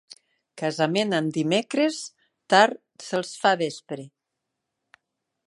Casament 0.61 1.17
en 1.17 1.27
dimecres, 1.35 1.99
tard 2.55 2.81
se'ls 3.09 3.35
fa 3.45 3.53
vespre. 3.61 4.09